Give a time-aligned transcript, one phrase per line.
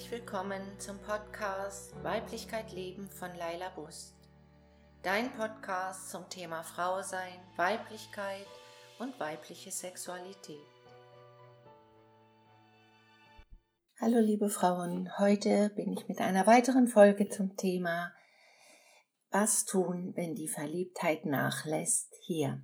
[0.00, 4.14] herzlich willkommen zum Podcast Weiblichkeit Leben von Laila Bust.
[5.02, 8.46] Dein Podcast zum Thema Frau sein, Weiblichkeit
[8.98, 10.56] und weibliche Sexualität.
[14.00, 18.10] Hallo liebe Frauen, heute bin ich mit einer weiteren Folge zum Thema
[19.30, 22.62] Was tun, wenn die Verliebtheit nachlässt hier.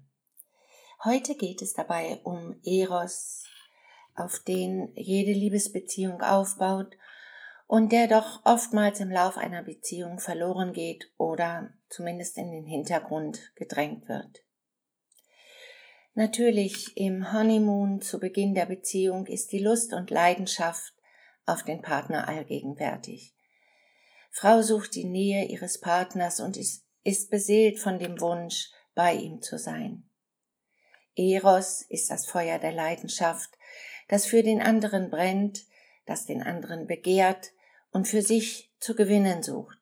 [1.04, 3.44] Heute geht es dabei um Eros,
[4.14, 6.96] auf den jede Liebesbeziehung aufbaut
[7.66, 13.52] und der doch oftmals im Lauf einer Beziehung verloren geht oder zumindest in den Hintergrund
[13.56, 14.44] gedrängt wird.
[16.14, 20.94] Natürlich im Honeymoon zu Beginn der Beziehung ist die Lust und Leidenschaft
[21.44, 23.34] auf den Partner allgegenwärtig.
[24.30, 29.42] Frau sucht die Nähe ihres Partners und ist, ist beseelt von dem Wunsch, bei ihm
[29.42, 30.08] zu sein.
[31.16, 33.50] Eros ist das Feuer der Leidenschaft,
[34.08, 35.66] das für den anderen brennt,
[36.06, 37.52] das den anderen begehrt
[37.96, 39.78] und für sich zu gewinnen sucht.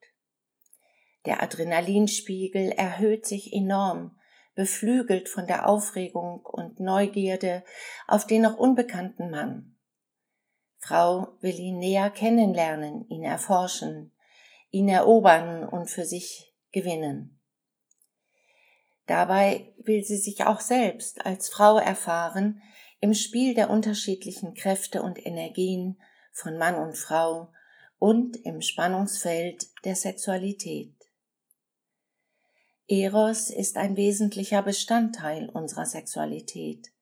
[1.26, 4.16] Der Adrenalinspiegel erhöht sich enorm,
[4.54, 7.64] beflügelt von der Aufregung und Neugierde
[8.06, 9.76] auf den noch unbekannten Mann.
[10.78, 14.12] Frau will ihn näher kennenlernen, ihn erforschen,
[14.70, 17.40] ihn erobern und für sich gewinnen.
[19.06, 22.62] Dabei will sie sich auch selbst als Frau erfahren,
[23.00, 26.00] im Spiel der unterschiedlichen Kräfte und Energien
[26.32, 27.50] von Mann und Frau
[27.98, 30.94] und im Spannungsfeld der Sexualität.
[32.86, 36.92] Eros ist ein wesentlicher Bestandteil unserer Sexualität.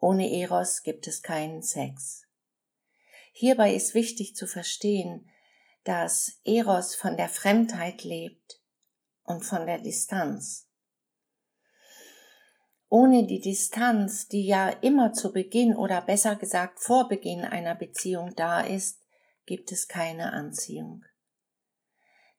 [0.00, 2.24] Ohne Eros gibt es keinen Sex.
[3.32, 5.30] Hierbei ist wichtig zu verstehen,
[5.84, 8.60] dass Eros von der Fremdheit lebt
[9.22, 10.68] und von der Distanz.
[12.88, 18.34] Ohne die Distanz, die ja immer zu Beginn oder besser gesagt vor Beginn einer Beziehung
[18.36, 19.03] da ist,
[19.46, 21.04] gibt es keine Anziehung.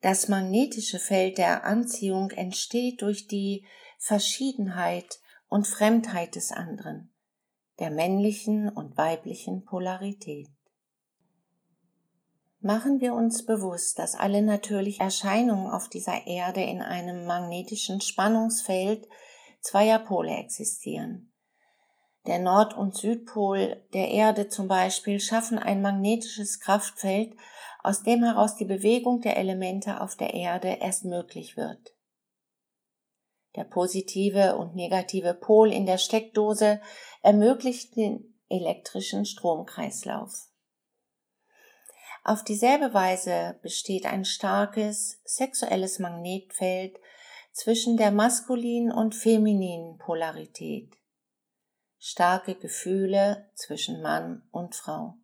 [0.01, 3.65] Das magnetische Feld der Anziehung entsteht durch die
[3.97, 7.11] Verschiedenheit und Fremdheit des anderen,
[7.79, 10.47] der männlichen und weiblichen Polarität.
[12.59, 19.07] Machen wir uns bewusst, dass alle natürlichen Erscheinungen auf dieser Erde in einem magnetischen Spannungsfeld
[19.61, 21.31] zweier Pole existieren.
[22.27, 27.35] Der Nord- und Südpol der Erde zum Beispiel schaffen ein magnetisches Kraftfeld,
[27.83, 31.95] aus dem heraus die Bewegung der Elemente auf der Erde erst möglich wird.
[33.55, 36.81] Der positive und negative Pol in der Steckdose
[37.21, 40.49] ermöglicht den elektrischen Stromkreislauf.
[42.23, 46.97] Auf dieselbe Weise besteht ein starkes sexuelles Magnetfeld
[47.53, 50.91] zwischen der maskulinen und femininen Polarität.
[52.07, 55.15] Starke Gefühle zwischen Mann und Frau.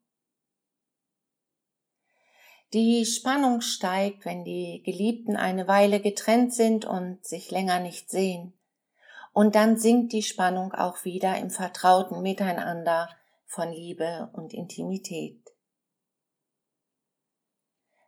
[2.74, 8.59] Die Spannung steigt, wenn die Geliebten eine Weile getrennt sind und sich länger nicht sehen.
[9.31, 13.09] Und dann sinkt die Spannung auch wieder im vertrauten Miteinander
[13.46, 15.40] von Liebe und Intimität.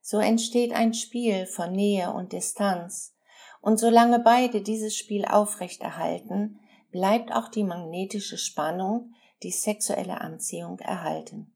[0.02, 3.16] So entsteht ein Spiel von Nähe und Distanz,
[3.62, 6.60] und solange beide dieses Spiel aufrechterhalten,
[6.94, 11.52] bleibt auch die magnetische Spannung, die sexuelle Anziehung erhalten.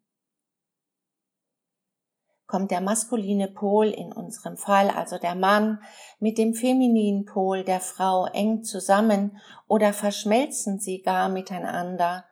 [2.48, 5.82] Kommt der maskuline Pol in unserem Fall, also der Mann,
[6.20, 9.38] mit dem femininen Pol der Frau eng zusammen
[9.68, 12.26] oder verschmelzen sie gar miteinander,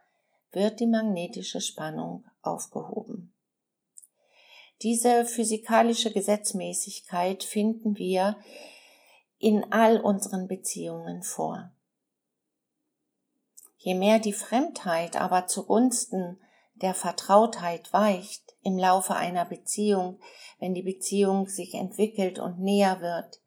[0.52, 3.34] wird die magnetische Spannung aufgehoben.
[4.82, 8.38] Diese physikalische Gesetzmäßigkeit finden wir
[9.38, 11.75] in all unseren Beziehungen vor.
[13.86, 16.40] Je mehr die Fremdheit aber zugunsten
[16.74, 20.20] der Vertrautheit weicht im Laufe einer Beziehung,
[20.58, 23.42] wenn die Beziehung sich entwickelt und näher wird,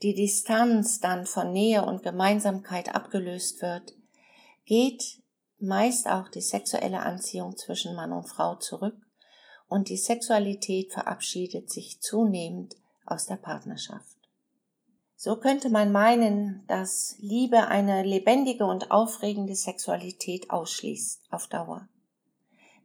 [0.00, 3.92] die Distanz dann von Nähe und Gemeinsamkeit abgelöst wird,
[4.64, 5.20] geht
[5.58, 8.96] meist auch die sexuelle Anziehung zwischen Mann und Frau zurück
[9.68, 14.15] und die Sexualität verabschiedet sich zunehmend aus der Partnerschaft.
[15.18, 21.88] So könnte man meinen, dass Liebe eine lebendige und aufregende Sexualität ausschließt auf Dauer.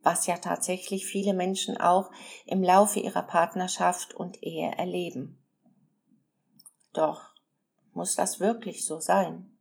[0.02, 2.10] Was ja tatsächlich viele Menschen auch
[2.46, 5.38] im Laufe ihrer Partnerschaft und Ehe erleben.
[6.94, 7.36] Doch
[7.94, 9.52] muss das wirklich so sein?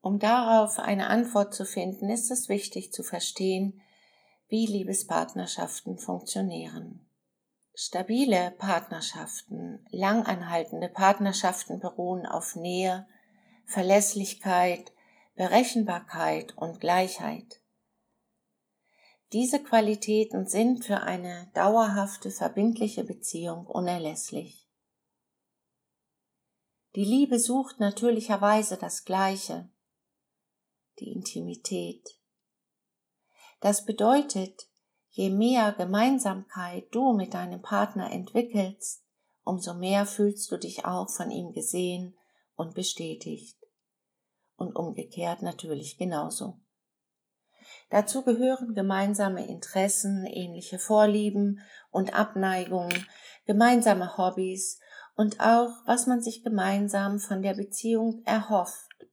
[0.00, 3.82] Um darauf eine Antwort zu finden, ist es wichtig zu verstehen,
[4.48, 7.06] wie Liebespartnerschaften funktionieren.
[7.76, 13.08] Stabile Partnerschaften, langanhaltende Partnerschaften beruhen auf Nähe,
[13.66, 14.92] Verlässlichkeit,
[15.34, 17.60] Berechenbarkeit und Gleichheit.
[19.32, 24.68] Diese Qualitäten sind für eine dauerhafte, verbindliche Beziehung unerlässlich.
[26.94, 29.68] Die Liebe sucht natürlicherweise das Gleiche,
[31.00, 32.20] die Intimität.
[33.58, 34.68] Das bedeutet,
[35.14, 39.04] je mehr Gemeinsamkeit du mit deinem Partner entwickelst,
[39.44, 42.16] umso mehr fühlst du dich auch von ihm gesehen
[42.56, 43.56] und bestätigt.
[44.56, 46.58] Und umgekehrt natürlich genauso.
[47.90, 53.06] Dazu gehören gemeinsame Interessen, ähnliche Vorlieben und Abneigungen,
[53.46, 54.80] gemeinsame Hobbys
[55.14, 59.06] und auch, was man sich gemeinsam von der Beziehung erhofft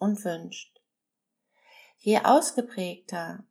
[0.00, 0.80] und wünscht.
[1.98, 3.45] Je ausgeprägter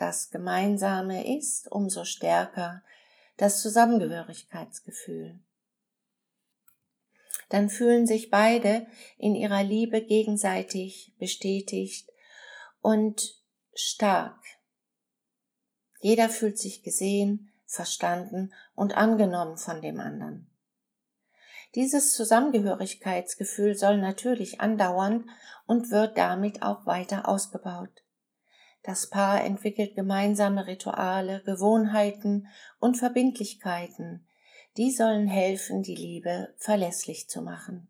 [0.00, 2.82] das Gemeinsame ist, umso stärker
[3.36, 5.40] das Zusammengehörigkeitsgefühl.
[7.48, 8.86] Dann fühlen sich beide
[9.18, 12.08] in ihrer Liebe gegenseitig bestätigt
[12.80, 13.40] und
[13.74, 14.38] stark.
[16.00, 20.50] Jeder fühlt sich gesehen, verstanden und angenommen von dem anderen.
[21.74, 25.30] Dieses Zusammengehörigkeitsgefühl soll natürlich andauern
[25.66, 28.02] und wird damit auch weiter ausgebaut.
[28.82, 32.48] Das Paar entwickelt gemeinsame Rituale, Gewohnheiten
[32.78, 34.26] und Verbindlichkeiten.
[34.76, 37.88] Die sollen helfen, die Liebe verlässlich zu machen.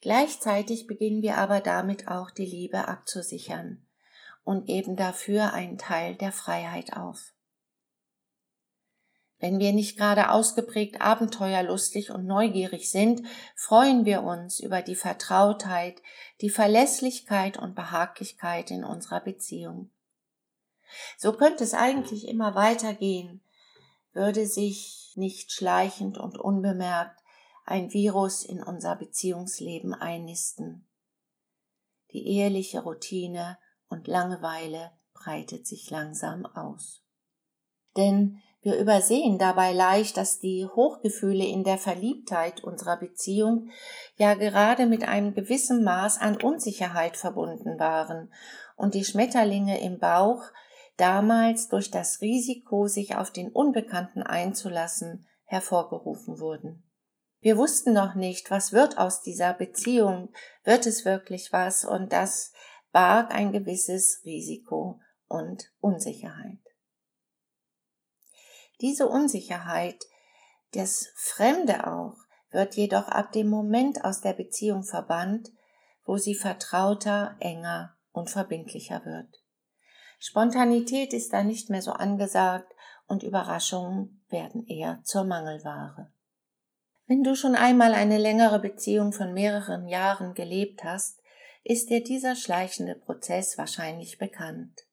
[0.00, 3.84] Gleichzeitig beginnen wir aber damit auch die Liebe abzusichern
[4.44, 7.32] und geben dafür einen Teil der Freiheit auf.
[9.40, 13.22] Wenn wir nicht gerade ausgeprägt abenteuerlustig und neugierig sind,
[13.56, 16.02] freuen wir uns über die Vertrautheit,
[16.42, 19.90] die Verlässlichkeit und Behaglichkeit in unserer Beziehung.
[21.16, 23.42] So könnte es eigentlich immer weitergehen,
[24.12, 27.20] würde sich nicht schleichend und unbemerkt
[27.64, 30.86] ein Virus in unser Beziehungsleben einnisten.
[32.12, 33.56] Die eheliche Routine
[33.88, 37.02] und Langeweile breitet sich langsam aus.
[37.96, 43.70] Denn wir übersehen dabei leicht, dass die Hochgefühle in der Verliebtheit unserer Beziehung
[44.16, 48.30] ja gerade mit einem gewissen Maß an Unsicherheit verbunden waren
[48.76, 50.42] und die Schmetterlinge im Bauch
[50.98, 56.84] damals durch das Risiko, sich auf den Unbekannten einzulassen, hervorgerufen wurden.
[57.40, 60.28] Wir wussten noch nicht, was wird aus dieser Beziehung,
[60.62, 62.52] wird es wirklich was, und das
[62.92, 66.58] barg ein gewisses Risiko und Unsicherheit.
[68.80, 70.04] Diese Unsicherheit,
[70.72, 72.16] das Fremde auch,
[72.50, 75.50] wird jedoch ab dem Moment aus der Beziehung verbannt,
[76.04, 79.42] wo sie vertrauter, enger und verbindlicher wird.
[80.18, 82.72] Spontanität ist da nicht mehr so angesagt
[83.06, 86.12] und Überraschungen werden eher zur Mangelware.
[87.06, 91.20] Wenn du schon einmal eine längere Beziehung von mehreren Jahren gelebt hast,
[91.64, 94.86] ist dir dieser schleichende Prozess wahrscheinlich bekannt.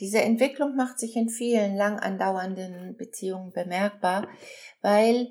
[0.00, 4.28] Diese Entwicklung macht sich in vielen lang andauernden Beziehungen bemerkbar,
[4.80, 5.28] weil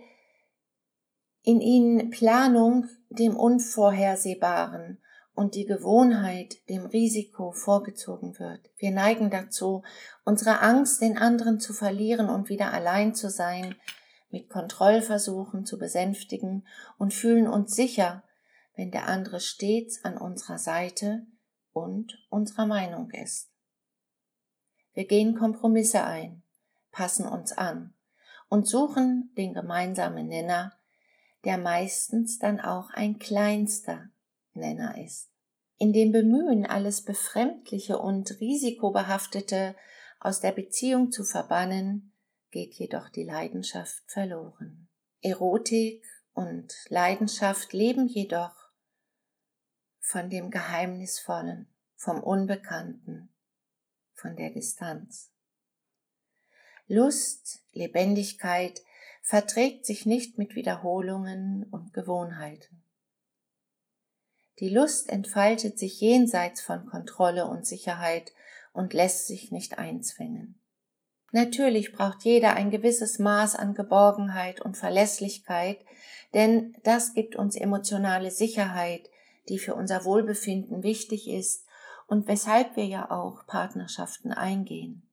[1.44, 5.02] in ihnen Planung dem Unvorhersehbaren
[5.34, 8.70] und die Gewohnheit dem Risiko vorgezogen wird.
[8.78, 9.84] Wir neigen dazu,
[10.26, 13.76] unsere Angst, den anderen zu verlieren und wieder allein zu sein,
[14.30, 18.24] mit Kontrollversuchen zu besänftigen und fühlen uns sicher,
[18.76, 21.26] wenn der andere stets an unserer Seite
[21.72, 23.50] und unserer Meinung ist.
[24.98, 26.42] Wir gehen Kompromisse ein,
[26.90, 27.94] passen uns an
[28.50, 30.74] und suchen den gemeinsamen Nenner,
[31.46, 34.10] der meistens dann auch ein kleinster
[34.56, 35.30] Nenner ist.
[35.78, 39.76] In dem Bemühen, alles Befremdliche und Risikobehaftete
[40.20, 42.12] aus der Beziehung zu verbannen,
[42.50, 44.88] geht jedoch die Leidenschaft verloren.
[45.22, 48.56] Erotik und Leidenschaft leben jedoch
[50.00, 53.30] von dem Geheimnisvollen, vom Unbekannten,
[54.18, 55.32] von der Distanz.
[56.88, 58.82] Lust, Lebendigkeit
[59.22, 62.82] verträgt sich nicht mit Wiederholungen und Gewohnheiten.
[64.60, 68.34] Die Lust entfaltet sich jenseits von Kontrolle und Sicherheit
[68.74, 70.60] und lässt sich nicht einzwängen.
[71.32, 75.78] Natürlich braucht jeder ein gewisses Maß an Geborgenheit und Verlässlichkeit,
[76.34, 79.10] denn das gibt uns emotionale Sicherheit,
[79.50, 81.67] die für unser Wohlbefinden wichtig ist
[82.08, 85.08] und weshalb wir ja auch Partnerschaften eingehen.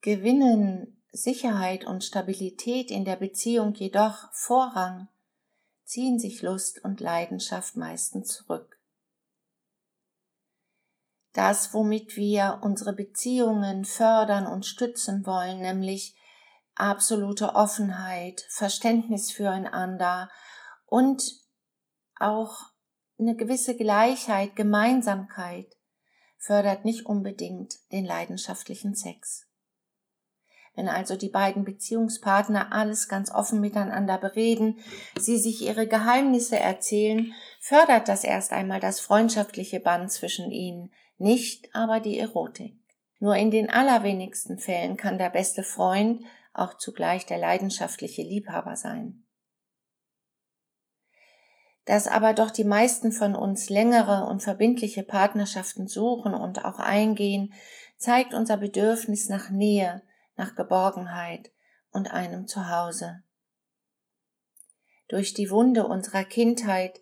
[0.00, 5.08] Gewinnen Sicherheit und Stabilität in der Beziehung jedoch Vorrang,
[5.84, 8.78] ziehen sich Lust und Leidenschaft meistens zurück.
[11.32, 16.16] Das, womit wir unsere Beziehungen fördern und stützen wollen, nämlich
[16.74, 20.30] absolute Offenheit, Verständnis füreinander
[20.86, 21.22] und
[22.18, 22.70] auch
[23.18, 25.76] eine gewisse Gleichheit, Gemeinsamkeit,
[26.38, 29.46] fördert nicht unbedingt den leidenschaftlichen Sex.
[30.74, 34.78] Wenn also die beiden Beziehungspartner alles ganz offen miteinander bereden,
[35.18, 41.74] sie sich ihre Geheimnisse erzählen, fördert das erst einmal das freundschaftliche Band zwischen ihnen, nicht
[41.74, 42.78] aber die Erotik.
[43.18, 49.25] Nur in den allerwenigsten Fällen kann der beste Freund auch zugleich der leidenschaftliche Liebhaber sein.
[51.86, 57.54] Dass aber doch die meisten von uns längere und verbindliche Partnerschaften suchen und auch eingehen,
[57.96, 60.02] zeigt unser Bedürfnis nach Nähe,
[60.36, 61.52] nach Geborgenheit
[61.92, 63.22] und einem Zuhause.
[65.08, 67.00] Durch die Wunde unserer Kindheit,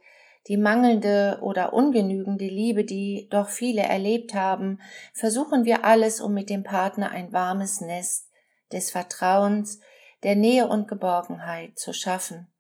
[0.48, 4.82] die mangelnde oder ungenügende Liebe, die doch viele erlebt haben,
[5.14, 8.28] versuchen wir alles, um mit dem Partner ein warmes Nest
[8.70, 9.80] des Vertrauens,
[10.22, 12.53] der Nähe und Geborgenheit zu schaffen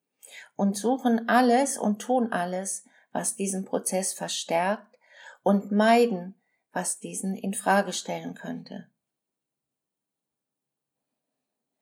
[0.56, 4.98] und suchen alles und tun alles, was diesen Prozess verstärkt
[5.42, 6.34] und meiden,
[6.72, 8.88] was diesen in Frage stellen könnte.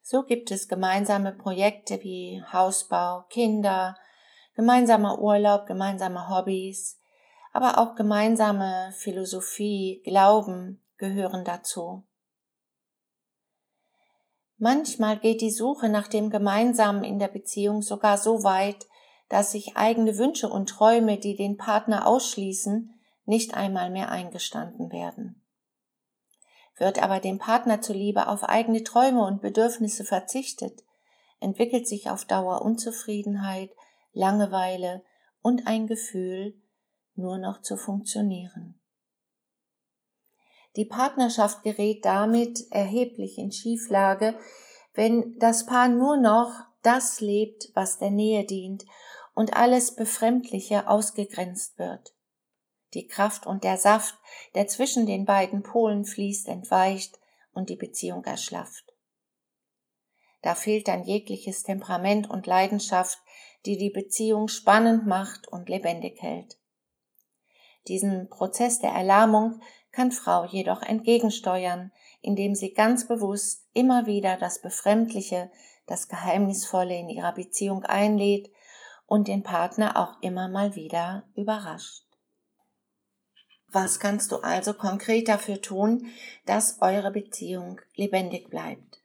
[0.03, 3.97] So gibt es gemeinsame Projekte wie Hausbau, Kinder,
[4.55, 7.01] gemeinsamer Urlaub, gemeinsame Hobbys,
[7.53, 12.05] aber auch gemeinsame Philosophie, Glauben gehören dazu.
[14.65, 18.87] Manchmal geht die Suche nach dem Gemeinsamen in der Beziehung sogar so weit,
[19.29, 25.45] dass sich eigene Wünsche und Träume, die den Partner ausschließen, nicht einmal mehr eingestanden werden.
[26.77, 30.85] Wird aber dem Partner zuliebe auf eigene Träume und Bedürfnisse verzichtet,
[31.41, 33.71] entwickelt sich auf Dauer Unzufriedenheit,
[34.13, 35.03] Langeweile
[35.41, 36.55] und ein Gefühl,
[37.17, 38.81] nur noch zu funktionieren.
[40.77, 44.35] Die Partnerschaft gerät damit erheblich in Schieflage,
[44.95, 46.51] wenn das Paar nur noch
[46.83, 48.85] das lebt, was der Nähe dient
[49.35, 52.15] und alles Befremdliche ausgegrenzt wird
[52.95, 54.19] die Kraft und der Saft,
[54.55, 57.19] der zwischen den beiden Polen fließt, entweicht
[57.53, 58.93] und die Beziehung erschlafft.
[60.43, 63.19] Da fehlt dann jegliches Temperament und Leidenschaft,
[63.65, 66.59] die die Beziehung spannend macht und lebendig hält.
[67.89, 69.61] Diesen Prozess der Erlahmung
[69.93, 75.51] kann Frau jedoch entgegensteuern, indem sie ganz bewusst immer wieder das Befremdliche,
[75.87, 78.51] das Geheimnisvolle in ihrer Beziehung einlädt
[79.07, 82.05] und den Partner auch immer mal wieder überrascht.
[83.69, 86.07] Was kannst du also konkret dafür tun,
[86.45, 89.03] dass eure Beziehung lebendig bleibt?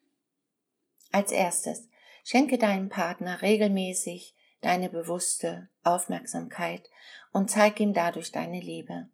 [1.12, 1.88] Als erstes,
[2.24, 6.90] schenke deinem Partner regelmäßig deine bewusste Aufmerksamkeit
[7.32, 9.08] und zeig ihm dadurch deine Liebe.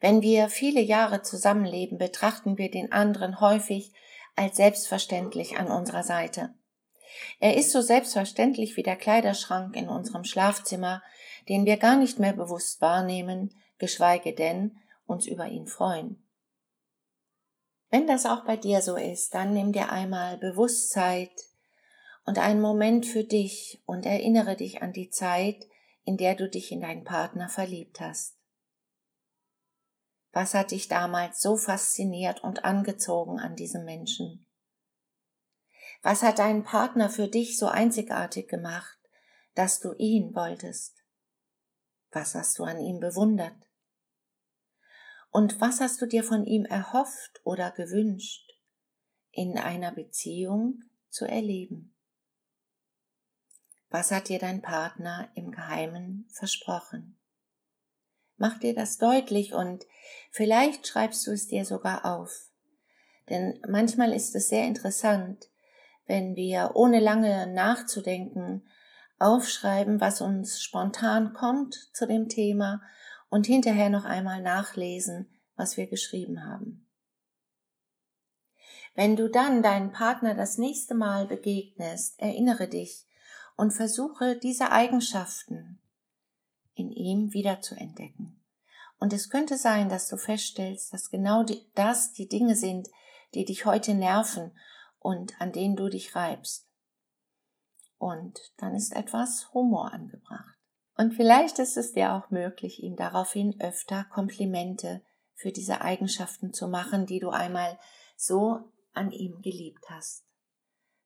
[0.00, 3.92] Wenn wir viele Jahre zusammenleben, betrachten wir den anderen häufig
[4.36, 6.54] als selbstverständlich an unserer Seite.
[7.40, 11.02] Er ist so selbstverständlich wie der Kleiderschrank in unserem Schlafzimmer,
[11.48, 16.22] den wir gar nicht mehr bewusst wahrnehmen, geschweige denn uns über ihn freuen.
[17.90, 21.28] Wenn das auch bei dir so ist, dann nimm dir einmal Bewusstsein
[22.24, 25.66] und einen Moment für dich und erinnere dich an die Zeit,
[26.04, 28.34] in der du dich in deinen Partner verliebt hast.
[30.34, 34.44] Was hat dich damals so fasziniert und angezogen an diesem Menschen?
[36.02, 38.98] Was hat deinen Partner für dich so einzigartig gemacht,
[39.54, 41.04] dass du ihn wolltest?
[42.10, 43.56] Was hast du an ihm bewundert?
[45.30, 48.58] Und was hast du dir von ihm erhofft oder gewünscht,
[49.30, 51.94] in einer Beziehung zu erleben?
[53.88, 57.16] Was hat dir dein Partner im Geheimen versprochen?
[58.36, 59.86] Mach dir das deutlich und
[60.30, 62.50] vielleicht schreibst du es dir sogar auf.
[63.28, 65.48] Denn manchmal ist es sehr interessant,
[66.06, 68.66] wenn wir ohne lange nachzudenken
[69.18, 72.82] aufschreiben, was uns spontan kommt zu dem Thema
[73.30, 76.86] und hinterher noch einmal nachlesen, was wir geschrieben haben.
[78.94, 83.06] Wenn du dann deinen Partner das nächste Mal begegnest, erinnere dich
[83.56, 85.80] und versuche diese Eigenschaften
[86.74, 88.40] in ihm wieder zu entdecken.
[88.98, 92.88] Und es könnte sein, dass du feststellst, dass genau die, das die Dinge sind,
[93.34, 94.52] die dich heute nerven
[94.98, 96.68] und an denen du dich reibst.
[97.98, 100.58] Und dann ist etwas Humor angebracht.
[100.96, 105.02] Und vielleicht ist es dir auch möglich, ihm daraufhin öfter Komplimente
[105.34, 107.78] für diese Eigenschaften zu machen, die du einmal
[108.16, 108.60] so
[108.92, 110.24] an ihm geliebt hast.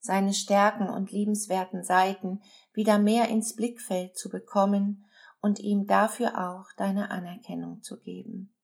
[0.01, 5.08] Seine Stärken und liebenswerten Seiten wieder mehr ins Blickfeld zu bekommen
[5.41, 8.55] und ihm dafür auch deine Anerkennung zu geben.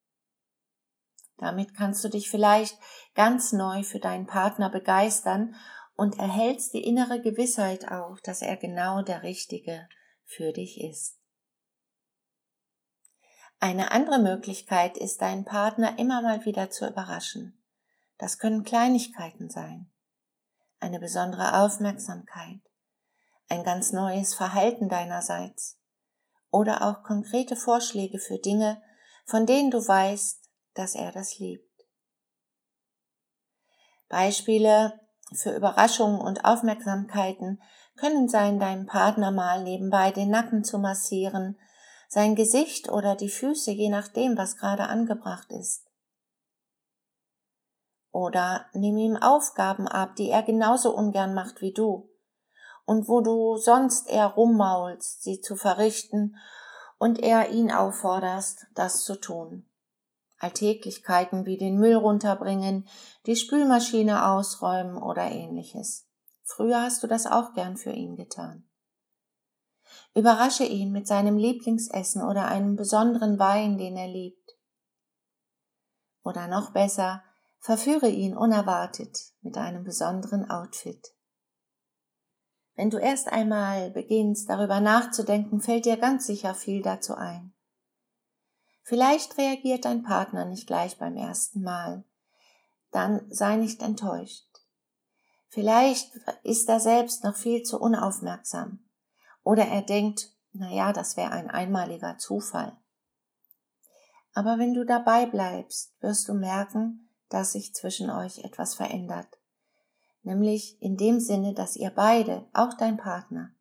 [1.37, 2.79] Damit kannst du dich vielleicht
[3.15, 5.55] ganz neu für deinen Partner begeistern
[5.97, 9.89] und erhältst die innere Gewissheit auch, dass er genau der Richtige
[10.25, 11.19] für dich ist.
[13.61, 17.63] Eine andere Möglichkeit ist, deinen Partner immer mal wieder zu überraschen.
[18.19, 19.91] Das können Kleinigkeiten sein.
[20.81, 22.61] Eine besondere Aufmerksamkeit.
[23.49, 25.79] Ein ganz neues Verhalten deinerseits.
[26.55, 28.81] Oder auch konkrete Vorschläge für Dinge,
[29.25, 30.41] von denen du weißt,
[30.75, 31.69] dass er das liebt.
[34.09, 35.01] Beispiele
[35.33, 37.61] für Überraschungen und Aufmerksamkeiten
[37.97, 41.59] können sein, deinem Partner mal nebenbei den Nacken zu massieren,
[42.09, 45.91] sein Gesicht oder die Füße, je nachdem, was gerade angebracht ist.
[48.13, 52.14] Oder nimm ihm Aufgaben ab, die er genauso ungern macht wie du
[52.85, 56.37] und wo du sonst eher rummaulst, sie zu verrichten
[56.99, 59.67] und er ihn aufforderst, das zu tun.
[60.39, 62.87] Alltäglichkeiten wie den Müll runterbringen,
[63.27, 66.07] die Spülmaschine ausräumen oder ähnliches.
[66.43, 68.69] Früher hast du das auch gern für ihn getan.
[70.15, 74.57] Überrasche ihn mit seinem Lieblingsessen oder einem besonderen Wein, den er liebt.
[76.23, 77.23] Oder noch besser,
[77.59, 81.15] verführe ihn unerwartet mit einem besonderen Outfit.
[82.77, 87.53] Wenn du erst einmal beginnst, darüber nachzudenken, fällt dir ganz sicher viel dazu ein.
[88.83, 92.05] Vielleicht reagiert dein Partner nicht gleich beim ersten Mal.
[92.91, 94.47] Dann sei nicht enttäuscht.
[95.49, 96.11] Vielleicht
[96.43, 98.81] ist er selbst noch viel zu unaufmerksam.
[99.45, 102.77] Oder er denkt, na ja, das wäre ein einmaliger Zufall.
[104.35, 109.39] Aber wenn du dabei bleibst, wirst du merken, dass sich zwischen euch etwas verändert.
[110.25, 113.55] Nämlich in dem Sinne, dass ihr beide, auch dein Partner,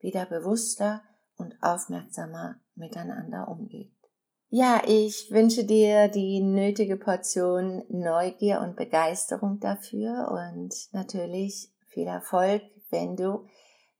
[0.00, 1.02] wieder bewusster
[1.36, 3.92] und aufmerksamer miteinander umgeht.
[4.48, 12.62] Ja, ich wünsche dir die nötige Portion Neugier und Begeisterung dafür und natürlich viel Erfolg,
[12.88, 13.46] wenn du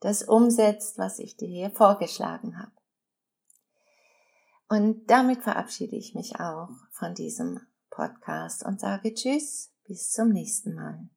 [0.01, 2.73] das umsetzt, was ich dir hier vorgeschlagen habe.
[4.69, 7.61] Und damit verabschiede ich mich auch von diesem
[7.91, 11.09] Podcast und sage Tschüss, bis zum nächsten Mal.